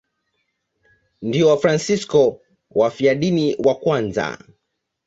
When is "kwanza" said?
3.75-4.37